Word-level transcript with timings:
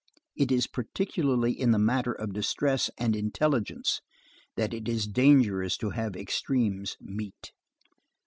It 0.35 0.51
is 0.51 0.65
particularly 0.65 1.51
in 1.51 1.69
the 1.69 1.77
matter 1.77 2.11
of 2.11 2.33
distress 2.33 2.89
and 2.97 3.15
intelligence 3.15 4.01
that 4.55 4.73
it 4.73 4.89
is 4.89 5.07
dangerous 5.07 5.77
to 5.77 5.91
have 5.91 6.15
extremes 6.15 6.97
meet. 6.99 7.51